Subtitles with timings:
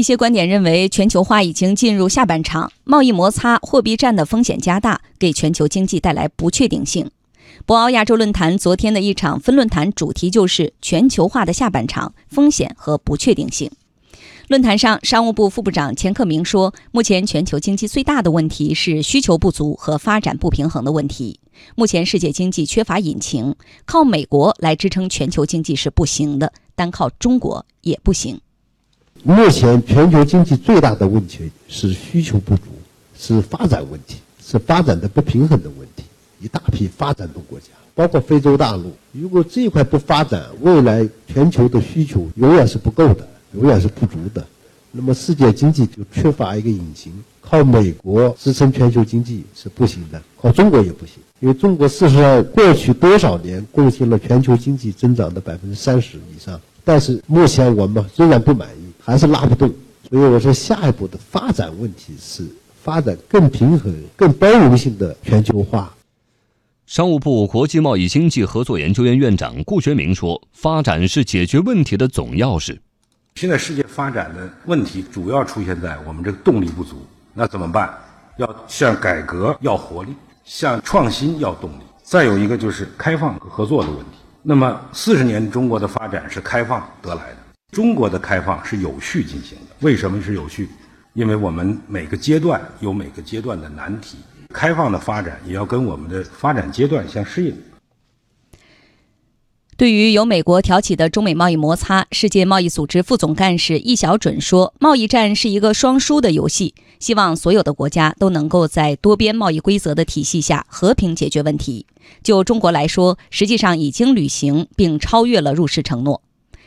[0.00, 7.10] 一些观点认为，全球化已经进入下半场，贸易摩擦、货币战的风险加大，给全球经济带来不确定性。
[7.66, 13.70] 博鳌亚洲论坛昨天的一场分论坛主题就是全球化的下半场风险和不确定性。
[14.48, 21.38] 论坛上，商务部副部长钱克明说，目前全球经济最大的问题是需求不足和发展不平衡的问题。
[21.74, 23.54] 目前世界经济缺乏引擎，
[23.84, 28.40] 靠美国来支撑全球经济是不行的，单靠中国也不行。
[29.22, 32.62] 目前全球经济最大的问题是需求不足，
[33.18, 36.04] 是发展问题，是发展的不平衡的问题。
[36.40, 43.26] 一大批发展中国家，包括非洲大陆，如果这一块不发展，未来全球的需求永远是不够的。
[43.52, 44.46] 永远是不足的，
[44.92, 59.68] 那么世界经济就缺乏一个引擎，靠美国支撑全球经济是不行的，靠中国也不行，因为中国事实上过去多少年贡献了全球经济增长的百分之三十以上，但是目前我们仍然不满意，还是拉不动，
[60.08, 62.46] 所以我说下一步的发展问题是
[62.82, 65.92] 发展更平衡、更包容性的全球化。
[66.86, 72.78] 商务部国际贸易经济合作研究院院长顾学明说：“发展是解决问题的总钥匙。”
[73.36, 77.92] 现在世界发展的问题主要出现在我们这个动力不足，那怎么办？
[78.38, 80.12] 要向改革要活力，
[80.44, 81.82] 向创新要动力。
[82.02, 84.18] 再有一个就是开放和合作的问题。
[84.42, 87.36] 那么四十年中国的发展是开放得来的，
[87.70, 89.76] 中国的开放是有序进行的。
[89.80, 90.68] 为什么是有序？
[91.14, 94.16] 因为我们每个阶段有每个阶段的难题，
[94.52, 97.54] 开放的发展也要跟我们的发展阶段相适应。
[99.76, 111.86] 对于由美国挑起的中美贸易摩擦，世界贸易组织副总干事易小准说：“贸易战是一个双输的游戏，希望所有的国家都能够在多边贸易规则的体系下和平解决问题。
[112.22, 116.22] 就中国来说，实际上已经履行并超越了入世承诺。”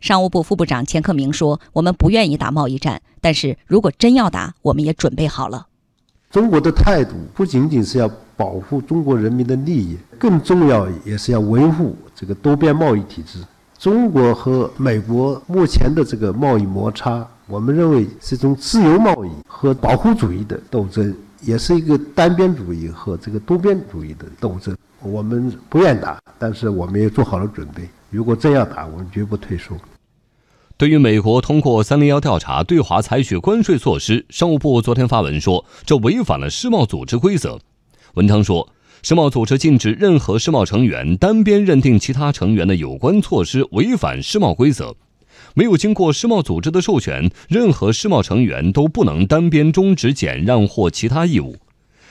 [0.00, 5.66] 商务部副部长钱克明说：“我们不愿意打贸易战，但是如果真要打，我们也准备好了。”
[6.30, 13.38] 中国的态度不仅仅是要保护中国人民的利益，更重要也是要维护这个多边贸易体制。
[13.78, 24.76] 中国和美国目前的这个贸易摩擦，我们认为是一种自由贸易和保护主义的斗争，也是一个单边主义和这个多边主义的斗争。
[25.00, 27.88] 我们不愿打，但是我们也做好了准备。
[28.10, 29.76] 如果真要打，我们绝不退缩。
[30.78, 37.58] 对于美国通过“三零幺”调查对华采取关税措施，商务部昨天发文说，这违反了世贸组织规则。
[38.14, 38.66] 文章说，
[39.02, 44.96] 世贸组织禁止任何世贸成员单边认定其他成员的有关措施违反世贸规则，
[45.54, 51.56] 没有经过世贸组织的授权，任何世贸成员都不能单边终止减让或其他义务。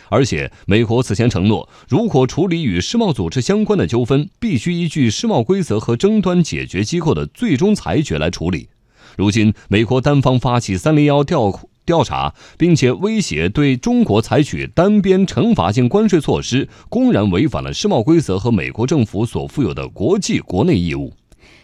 [0.09, 8.69] 而且，美国此前承诺，如果处理与世贸组织相关的纠纷，必须依据世贸规则和争端解决机构的最终裁决来处理。
[9.15, 21.13] 如今，美国单方发起“三零幺”调调查，并且威胁对中国采取单边惩罚性关税措施，公然违反了世贸规则和美国政府所负有的国际国内义务。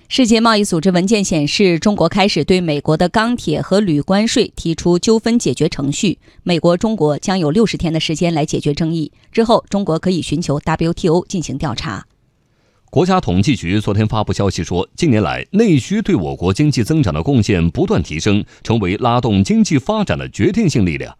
[0.09, 6.19] 世界贸易组织文件显示，中国开始对美国的钢铁和铝关税提出纠纷解决程序。
[6.43, 12.05] 美国、中国将有六十天的时间来解决争议，之后中国可以寻求 WTO 进行调查。
[12.91, 21.17] 国家统计局昨天发布消息说，近年来内需对我国经济增长的贡献不断提升，成为拉动经济发展的决定性力量。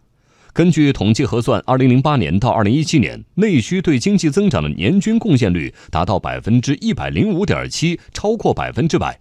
[0.54, 9.18] 根据统计核算，二零零八年到二零一七年，内需对经济增长的年均贡献率达到百分之一百零五点七，超过百分之百。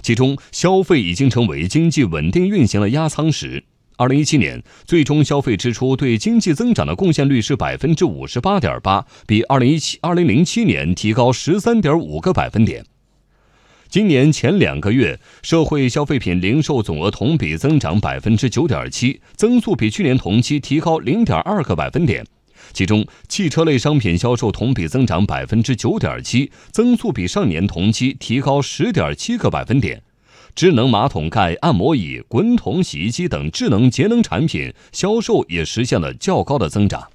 [0.00, 3.62] 其中，消费已经成为经济稳定运行的压舱石。
[3.98, 12.82] 二零一七年，最终消费支出对经济增长的贡献率是百分之五十八点八，比二零一七二零零七年提高十三点五个百分点。
[13.92, 22.24] 今年前两个月，社会消费品零售总额同比增长百分之九点七，增速比去年同期提高零点二个百分点。
[22.72, 30.00] 其中，汽车类商品销售同比增长百分之九点七，增速比上年同期提高十点七个百分点。
[30.54, 37.11] 智能马桶盖、按摩椅、滚筒洗衣机等智能节能产品销售也实现了较高的增长。